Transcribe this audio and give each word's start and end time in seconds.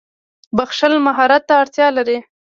•بښل 0.57 0.93
مهارت 1.07 1.43
ته 1.47 1.53
اړتیا 1.61 1.87
لري. 1.97 2.17